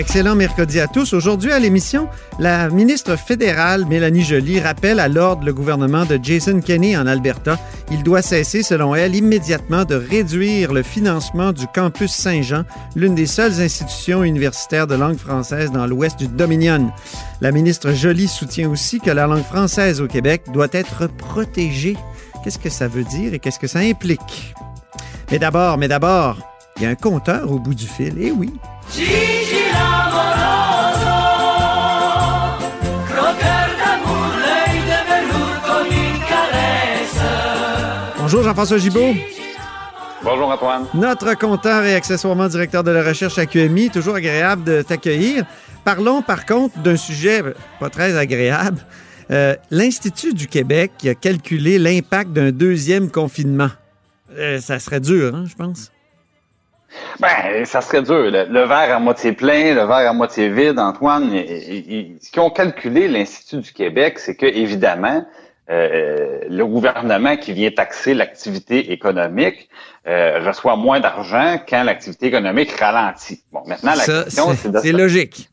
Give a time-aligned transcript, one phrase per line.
[0.00, 1.12] Excellent mercredi à tous.
[1.12, 2.08] Aujourd'hui à l'émission,
[2.38, 7.58] la ministre fédérale Mélanie Joly rappelle à l'ordre le gouvernement de Jason Kenney en Alberta.
[7.90, 12.64] Il doit cesser, selon elle, immédiatement de réduire le financement du campus Saint-Jean,
[12.96, 16.90] l'une des seules institutions universitaires de langue française dans l'ouest du Dominion.
[17.42, 21.98] La ministre Joly soutient aussi que la langue française au Québec doit être protégée.
[22.42, 24.54] Qu'est-ce que ça veut dire et qu'est-ce que ça implique?
[25.30, 26.38] Mais d'abord, mais d'abord,
[26.78, 28.14] il y a un compteur au bout du fil.
[28.18, 28.50] Eh oui.
[38.32, 39.12] Bonjour Jean-François Gibault.
[40.22, 40.86] Bonjour Antoine.
[40.94, 45.44] Notre compteur et accessoirement directeur de la recherche à QMI, toujours agréable de t'accueillir.
[45.84, 47.42] Parlons par contre d'un sujet
[47.80, 48.78] pas très agréable.
[49.32, 53.70] Euh, L'Institut du Québec qui a calculé l'impact d'un deuxième confinement.
[54.38, 55.90] Euh, ça serait dur, hein, je pense.
[57.18, 58.30] Ben, ça serait dur.
[58.30, 61.32] Le, le verre à moitié plein, le verre à moitié vide, Antoine.
[61.34, 65.26] et- et- et ce qu'ils ont calculé l'Institut du Québec, c'est que évidemment,
[65.68, 69.68] euh, le gouvernement qui vient taxer l'activité économique
[70.08, 73.42] euh, reçoit moins d'argent quand l'activité économique ralentit.
[73.52, 75.48] Bon, maintenant la Ça, question, c'est c'est de c'est logique.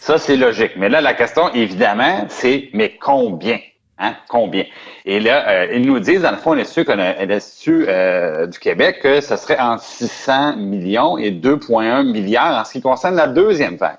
[0.00, 0.72] Ça, c'est logique.
[0.76, 3.58] Mais là, la question, évidemment, c'est mais combien?
[3.98, 4.16] Hein?
[4.28, 4.64] Combien?
[5.04, 9.36] Et là, euh, ils nous disent, dans le fond, l'Institut, euh, du Québec, que ce
[9.36, 13.98] serait entre 600 millions et 2,1 milliards en ce qui concerne la deuxième vague.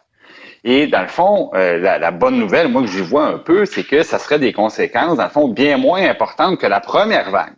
[0.63, 3.83] Et dans le fond, euh, la, bonne nouvelle, moi que j'y vois un peu, c'est
[3.83, 7.53] que ça serait des conséquences, dans le fond, bien moins importantes que la première vague.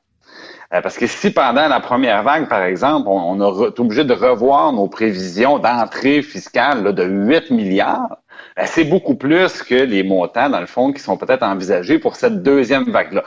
[0.74, 4.14] Euh, Parce que si pendant la première vague, par exemple, on, on été obligé de
[4.14, 8.18] revoir nos prévisions d'entrée fiscale de 8 milliards,
[8.58, 12.16] ben, c'est beaucoup plus que les montants, dans le fond, qui sont peut-être envisagés pour
[12.16, 13.24] cette deuxième vague-là.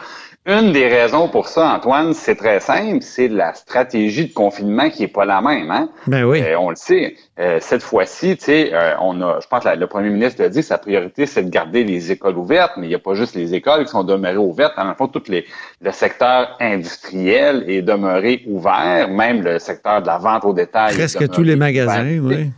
[0.48, 5.02] Une des raisons pour ça, Antoine, c'est très simple, c'est la stratégie de confinement qui
[5.02, 5.70] est pas la même.
[5.70, 5.90] Hein?
[6.06, 6.40] Ben oui.
[6.40, 7.16] Euh, on le sait.
[7.38, 10.48] Euh, cette fois-ci, tu sais, euh, on a, je pense que le premier ministre l'a
[10.48, 13.34] dit, sa priorité, c'est de garder les écoles ouvertes, mais il n'y a pas juste
[13.34, 14.72] les écoles qui sont demeurées ouvertes.
[14.78, 15.44] Le fond, tout les,
[15.82, 20.94] le secteur industriel est demeuré ouvert, même le secteur de la vente au détail.
[20.94, 21.58] Presque tous les ouvert.
[21.58, 22.50] magasins, oui.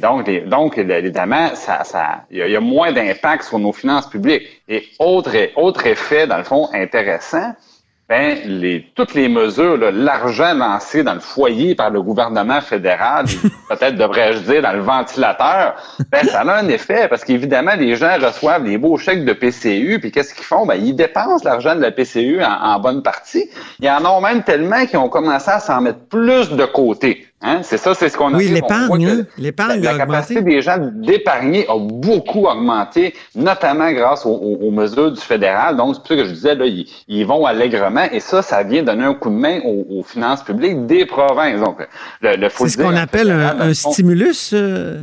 [0.00, 4.08] Donc, les- donc évidemment, ça, ça, il y, y a moins d'impact sur nos finances
[4.08, 4.62] publiques.
[4.68, 7.54] Et autre, autre effet, dans le fond, intéressant,
[8.08, 13.26] ben, les, toutes les mesures, l'argent lancé dans le foyer par le gouvernement fédéral,
[13.68, 15.74] peut-être devrais-je dire dans le ventilateur,
[16.10, 19.98] ben, ça a un effet parce qu'évidemment, les gens reçoivent des beaux chèques de PCU,
[20.00, 20.64] puis qu'est-ce qu'ils font?
[20.64, 23.50] Ben, ils dépensent l'argent de la PCU en, en bonne partie.
[23.78, 27.26] Il y en a même tellement qui ont commencé à s'en mettre plus de côté.
[27.40, 27.60] Hein?
[27.62, 29.24] C'est ça, c'est ce qu'on a Oui, l'épargne, hein?
[29.38, 34.70] L'épargne la, la capacité des gens d'épargner a beaucoup augmenté, notamment grâce aux, aux- aux
[34.72, 35.76] mesures du fédéral.
[35.76, 38.08] Donc, c'est pour ça que je disais, là, ils, ils vont allègrement.
[38.10, 41.60] Et ça, ça vient donner un coup de main aux, aux finances publiques des provinces.
[41.60, 41.78] Donc,
[42.22, 44.50] le, le C'est ce qu'on le appelle un, un stimulus.
[44.52, 45.00] euh,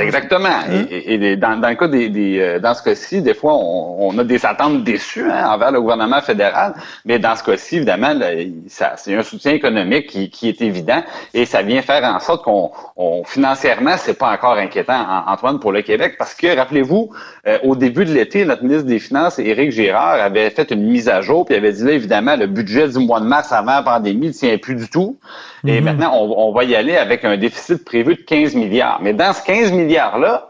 [0.00, 0.48] exactement.
[0.48, 0.84] Hein?
[0.90, 4.08] Et, et- dans, dans le cas des, des, euh, dans ce cas-ci, des fois, on,
[4.08, 6.74] on a des attentes déçues hein, envers le gouvernement fédéral,
[7.04, 10.60] mais dans ce cas-ci, évidemment, là, il- ça- c'est un soutien économique qui, qui est
[10.62, 11.02] évident
[11.34, 15.58] et ça vient faire en sorte qu'on on, financièrement, c'est pas encore inquiétant, An- Antoine,
[15.58, 17.10] pour le Québec, parce que rappelez-vous,
[17.46, 21.08] euh, au début de l'été, notre ministre des Finances, Éric Girard, avait fait une mise
[21.08, 23.82] à jour, puis avait dit là, évidemment, le budget du mois de mars avant la
[23.82, 25.18] pandémie ne tient plus du tout.
[25.66, 25.84] Et Mhm.
[25.84, 29.00] maintenant, on, on va y aller avec un déficit prévu de 15 milliards.
[29.02, 30.48] Mais dans ce 15 milliards-là,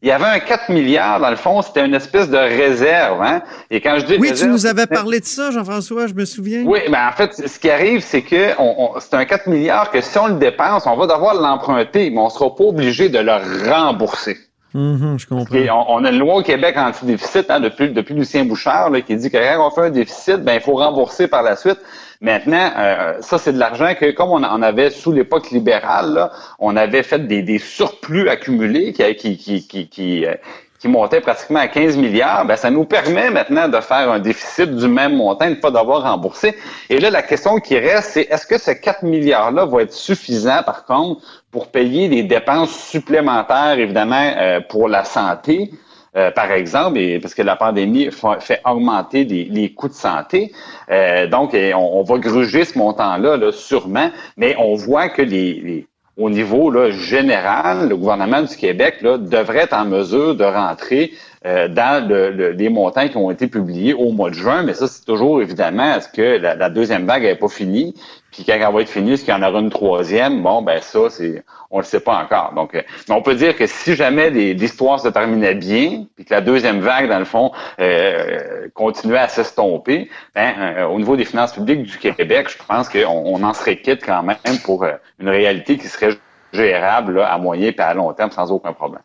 [0.00, 3.20] il y avait un 4 milliards, dans le fond, c'était une espèce de réserve.
[3.20, 3.42] Hein?
[3.70, 6.62] Et quand je dis Oui, tu nous avais parlé de ça, Jean-François, je me souviens.
[6.64, 9.90] Oui, ben en fait, ce qui arrive, c'est que on, on- c'est un 4 milliards
[9.90, 13.18] que si on le dépense, on va devoir l'emprunter, mais on sera pas obligé de
[13.18, 13.32] le
[13.70, 14.36] rembourser.
[14.74, 15.54] Mhm, je comprends.
[15.54, 19.00] Et on, on a une loi au Québec anti-déficit hein, depuis, depuis Lucien Bouchard là,
[19.00, 21.78] qui dit que quand on fait un déficit, ben il faut rembourser par la suite.
[22.20, 26.32] Maintenant, euh, ça c'est de l'argent que comme on en avait sous l'époque libérale, là,
[26.58, 30.34] on avait fait des, des surplus accumulés qui, qui, qui, qui, qui, euh,
[30.78, 34.74] qui montait pratiquement à 15 milliards, ben, ça nous permet maintenant de faire un déficit
[34.76, 36.54] du même montant et de ne pas devoir rembourser.
[36.88, 40.62] Et là, la question qui reste, c'est est-ce que ce 4 milliards-là va être suffisant,
[40.62, 45.72] par contre, pour payer les dépenses supplémentaires, évidemment, euh, pour la santé?
[46.16, 48.08] Euh, par exemple, et, parce que la pandémie
[48.40, 50.52] fait augmenter les, coûts de santé.
[50.90, 55.86] Euh, donc, on, va gruger ce montant-là, là, sûrement, mais on voit que les
[56.18, 61.12] au niveau là, général, le gouvernement du Québec là, devrait être en mesure de rentrer
[61.46, 64.88] euh, dans le, les montants qui ont été publiés au mois de juin, mais ça,
[64.88, 67.94] c'est toujours évidemment, est-ce que la, deuxième vague n'est pas finie?
[68.38, 70.44] Puis quand elle va être finie, est-ce qu'il y en aura une troisième?
[70.44, 71.42] Bon, ben ça, c'est
[71.72, 72.52] on le sait pas encore.
[72.54, 76.32] Donc, euh, mais on peut dire que si jamais l'histoire se terminait bien, puis que
[76.32, 77.50] la deuxième vague, dans le fond,
[77.80, 82.88] euh, continuait à s'estomper, ben, euh, au niveau des finances publiques du Québec, je pense
[82.88, 84.86] qu'on on en serait quitte quand même pour
[85.18, 86.16] une réalité qui serait
[86.52, 89.02] gérable à moyen et à long terme sans aucun problème.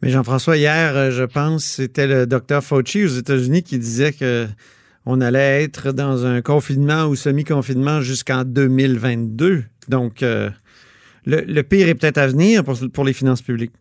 [0.00, 4.46] Mais Jean-François, hier, je pense, c'était le docteur Fauci aux États-Unis qui disait que
[5.06, 9.64] on allait être dans un confinement ou semi-confinement jusqu'en 2022.
[9.88, 10.50] Donc, euh,
[11.26, 13.72] le, pire est peut-être à venir pour, les finances publiques.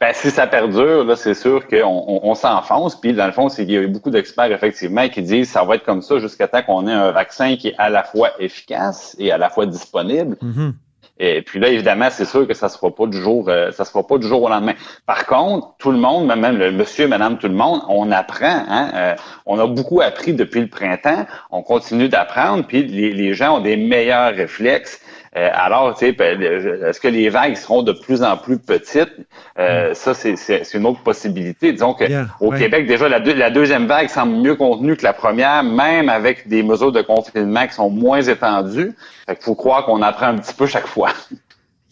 [0.00, 2.98] Ben, si ça perdure, là, c'est sûr qu'on on, s'enfonce.
[3.00, 5.64] Puis, dans le fond, qu'il y a eu beaucoup d'experts, effectivement, qui disent que ça
[5.64, 8.30] va être comme ça jusqu'à temps qu'on ait un vaccin qui est à la fois
[8.38, 10.36] efficace et à la fois disponible.
[10.42, 10.72] Mm-hmm.
[11.18, 13.84] Et puis là, évidemment, c'est sûr que ça se fera pas du jour, euh, ça
[13.84, 14.74] se fera pas du jour au lendemain.
[15.06, 18.64] Par contre, tout le monde, même le monsieur, madame, tout le monde, on apprend.
[18.68, 19.14] Hein, euh,
[19.46, 21.24] on a beaucoup appris depuis le printemps.
[21.52, 22.66] On continue d'apprendre.
[22.66, 25.00] Puis les, les gens ont des meilleurs réflexes.
[25.36, 29.12] Euh, alors, tu sais, ben, est-ce que les vagues seront de plus en plus petites?
[29.58, 29.94] Euh, mm.
[29.94, 31.72] Ça, c'est une autre possibilité.
[31.72, 32.04] Disons que
[32.40, 36.46] au Québec, déjà, la, la, deuxième vague semble mieux contenue que la première, même avec
[36.46, 38.92] des mesures de confinement qui sont moins étendues.
[39.26, 41.10] Fait qu'il faut croire qu'on apprend un petit peu chaque fois.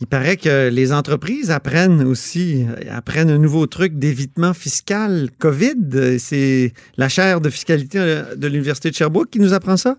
[0.00, 6.19] Il paraît que les entreprises apprennent aussi, apprennent un nouveau truc d'évitement fiscal COVID.
[6.19, 8.00] C'est la chaire de fiscalité
[8.35, 9.99] de l'Université de Sherbrooke qui nous apprend ça?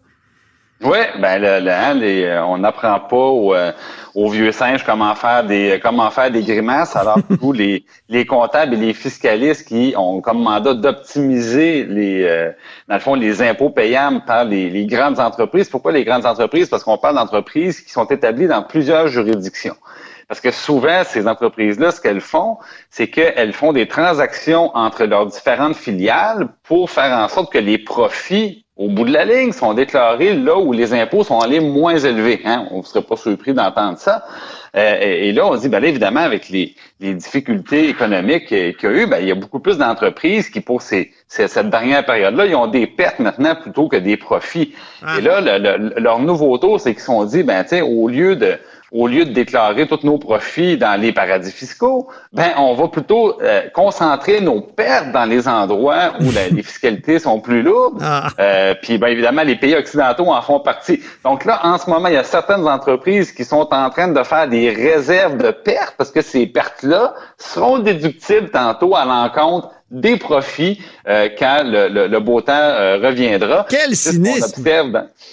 [0.83, 3.71] Oui, ben le, hein, euh, on n'apprend pas euh,
[4.15, 8.73] aux, vieux singes comment faire des comment faire des grimaces, alors que les, les comptables
[8.73, 12.51] et les fiscalistes qui ont comme mandat d'optimiser les euh,
[12.89, 15.69] dans le fond les impôts payables par les, les grandes entreprises.
[15.69, 16.67] Pourquoi les grandes entreprises?
[16.67, 19.75] Parce qu'on parle d'entreprises qui sont établies dans plusieurs juridictions.
[20.27, 22.57] Parce que souvent, ces entreprises-là, ce qu'elles font,
[22.89, 27.77] c'est qu'elles font des transactions entre leurs différentes filiales pour faire en sorte que les
[27.77, 31.97] profits au bout de la ligne, sont déclarés là où les impôts sont allés moins
[31.97, 32.41] élevés.
[32.43, 32.67] Hein?
[32.71, 34.25] On ne serait pas surpris d'entendre ça.
[34.75, 39.05] Euh, et, là, on dit, ben évidemment, avec les, difficultés économiques qu'il y a eu,
[39.05, 42.65] ben, il y a beaucoup plus d'entreprises qui, pour ces, cette dernière période-là, ils ont
[42.65, 44.73] des pertes maintenant plutôt que des profits.
[45.05, 45.17] Ah.
[45.19, 48.57] Et là, leur nouveau tour, c'est qu'ils se sont dit, ben, au lieu de
[48.93, 53.41] au lieu de déclarer tous nos profits dans les paradis fiscaux, ben on va plutôt
[53.41, 57.99] euh, concentrer nos pertes dans les endroits où les fiscalités sont plus lourdes.
[58.03, 58.27] Ah.
[58.39, 61.01] Euh, puis ben évidemment les pays occidentaux en font partie.
[61.23, 64.23] Donc là en ce moment il y a certaines entreprises qui sont en train de
[64.23, 69.71] faire des réserves de pertes parce que ces pertes là seront déductibles tantôt à l'encontre
[69.89, 73.65] des profits euh, quand le, beau temps reviendra.
[73.69, 74.63] Quel cynisme!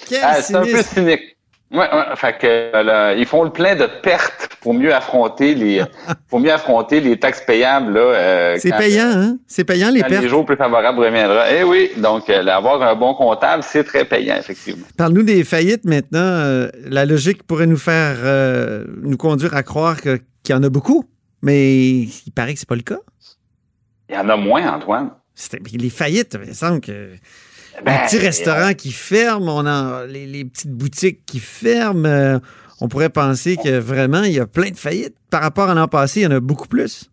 [0.08, 1.36] Quel ah, C'est un peu cynique.
[1.72, 5.84] Ouais, ouais, fait que ils font le plein de pertes pour mieux affronter les
[6.28, 8.00] pour mieux affronter les taxes payables là.
[8.00, 9.38] Euh, c'est payant, hein?
[9.46, 10.22] C'est payant les pertes.
[10.22, 11.52] Les jours plus favorables reviendra.
[11.52, 14.84] Eh oui, donc euh, avoir un bon comptable, c'est très payant effectivement.
[14.96, 16.18] Parle-nous des faillites maintenant.
[16.18, 18.16] Euh, la logique pourrait nous faire
[19.02, 21.04] nous conduire à croire qu'il y en a beaucoup,
[21.40, 22.98] mais il paraît que c'est pas le cas.
[24.08, 25.10] Il y en a moins, Antoine.
[25.72, 27.10] Les faillites, il me semble que
[27.84, 32.06] ben, les petits restaurants qui ferment, on a les, petites boutiques qui ferment.
[32.06, 32.38] Euh,
[32.80, 35.14] on pourrait penser que vraiment, il y a plein de faillites.
[35.28, 37.10] Par rapport à l'an passé, il y en a beaucoup plus.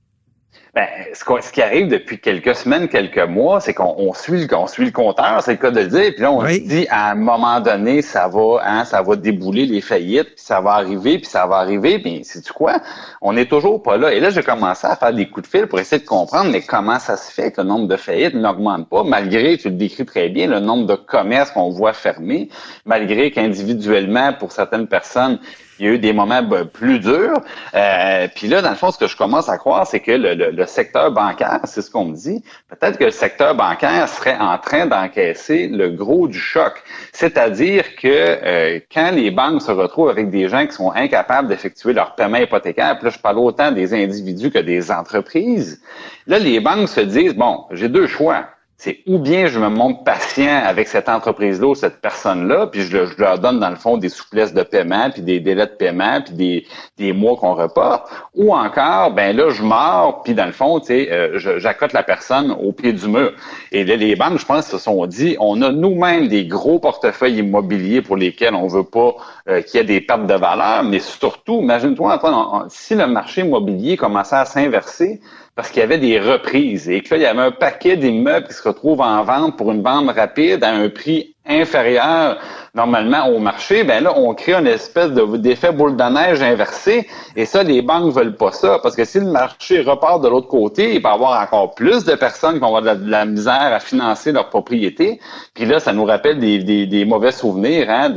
[0.78, 4.92] Ben, ce, qui arrive depuis quelques semaines, quelques mois, c'est qu'on suit, on suit le
[4.92, 7.60] compteur, c'est le cas de le dire, puis là, on se dit à un moment
[7.60, 11.48] donné, ça va, hein, ça va débouler les faillites, puis ça va arriver, puis ça
[11.48, 12.76] va arriver, puis c'est tu quoi?
[13.24, 14.14] On n'est toujours pas là.
[14.14, 16.62] Et là, j'ai commencé à faire des coups de fil pour essayer de comprendre, mais
[16.62, 20.06] comment ça se fait que le nombre de faillites n'augmente pas, malgré, tu le décris
[20.06, 22.50] très bien, le nombre de commerces qu'on voit fermés,
[22.86, 25.40] malgré qu'individuellement, pour certaines personnes,
[25.80, 27.42] il y a eu des moments ben, plus durs.
[27.74, 30.66] Euh, puis là, dans le fond, ce que je commence à croire, c'est que le,
[30.66, 34.86] secteur bancaire, c'est ce qu'on me dit, peut-être que le secteur bancaire serait en train
[34.86, 36.84] d'encaisser le gros du choc.
[37.14, 41.94] C'est-à-dire que euh, quand les banques se retrouvent avec des gens qui sont incapables d'effectuer
[41.94, 45.82] leur paiement hypothécaire, puis là, je parle autant des individus que des entreprises,
[46.26, 48.46] là, les banques se disent, bon, j'ai deux choix
[48.80, 52.98] c'est ou bien je me montre patient avec cette entreprise-là ou cette personne-là, puis je,
[53.18, 56.36] leur donne dans le fond des souplesses de paiement, puis des délais de paiement, puis
[56.36, 56.68] des,
[56.98, 60.88] des mois qu'on reporte, ou encore, ben là, je mords, puis dans le fond, tu
[60.88, 63.34] sais, euh, j'accote la personne au pied du mur.
[63.72, 67.40] Et là, les banques, je pense, se sont dit, on a nous-mêmes des gros portefeuilles
[67.40, 69.16] immobiliers pour lesquels on veut pas
[69.50, 73.98] euh, qu'il y ait des pertes de valeur, mais surtout, imagine-toi, si le marché immobilier
[73.98, 75.20] commençait à s'inverser,
[75.58, 78.54] parce qu'il y avait des reprises et que il y avait un paquet d'immeubles qui
[78.54, 82.38] se retrouvent en vente pour une vente rapide à un prix inférieur
[82.78, 87.08] normalement au marché, ben là, on crée une espèce de d'effet boule de neige inversé.
[87.36, 88.80] Et ça, les banques veulent pas ça.
[88.82, 92.06] Parce que si le marché repart de l'autre côté, il va y avoir encore plus
[92.06, 95.20] de personnes qui vont avoir de la, misère à financer leur propriété.
[95.56, 98.14] Puis là, ça nous rappelle des, mauvais souvenirs hein,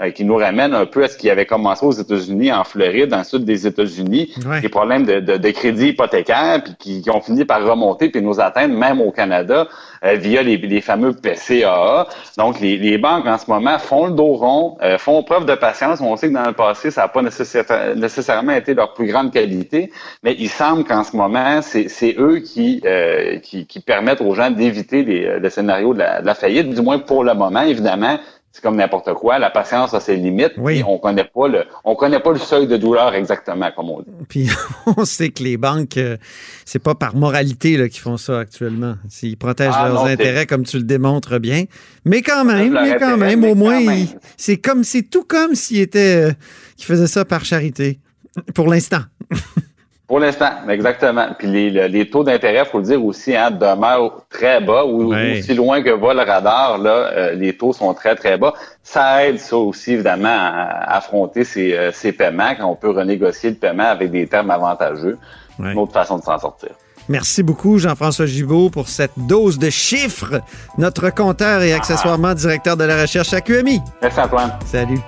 [0.00, 3.08] euh, qui nous ramènent un peu à ce qui avait commencé aux États-Unis, en Floride,
[3.08, 7.10] dans le sud des États-Unis, des problèmes de, de, de, crédit hypothécaire, puis qui, qui,
[7.10, 9.66] ont fini par remonter puis nous atteindre même au Canada
[10.04, 12.08] euh, via les, les, fameux PCAA.
[12.36, 15.54] Donc, les, les, banques en ce moment font le dos rond, euh, font preuve de
[15.54, 16.00] patience.
[16.02, 19.90] On sait que dans le passé, ça n'a pas nécessairement été leur plus grande qualité,
[20.22, 24.50] mais il semble qu'en ce moment, c'est eux qui, euh, qui, qui, permettent aux gens
[24.50, 28.18] d'éviter le scénario de la, de la faillite, du moins pour le moment, évidemment
[28.56, 29.38] c'est comme n'importe quoi.
[29.38, 30.54] La patience a ses limites.
[30.56, 30.82] Oui.
[30.88, 34.08] on connaît pas le, on connaît pas le seuil de douleur exactement comme on dit.
[34.30, 34.48] Puis
[34.96, 36.16] on sait que les banques, euh,
[36.64, 38.94] c'est pas par moralité qu'ils font ça actuellement.
[39.22, 41.64] Ils protègent ah, leurs intérêts comme tu le démontres bien.
[42.06, 43.78] Mais quand même, mais quand même, au moins,
[44.38, 46.32] c'est comme, c'est tout comme s'ils étaient, euh,
[46.78, 48.00] qu'ils faisaient ça par charité.
[48.54, 49.02] Pour l'instant.
[50.06, 51.26] Pour l'instant, exactement.
[51.36, 54.84] Puis les, les taux d'intérêt, faut le dire aussi, hein, demeurent très bas.
[54.84, 58.54] Ou, aussi loin que va le radar, là, euh, les taux sont très, très bas.
[58.84, 63.50] Ça aide ça aussi, évidemment, à, affronter ces, euh, ces paiements quand on peut renégocier
[63.50, 65.18] le paiement avec des termes avantageux.
[65.58, 66.70] Une autre façon de s'en sortir.
[67.08, 70.40] Merci beaucoup, Jean-François Gibault, pour cette dose de chiffres.
[70.76, 73.80] Notre compteur et accessoirement directeur de la recherche à QMI.
[74.02, 74.52] Merci, Antoine.
[74.66, 75.00] Salut.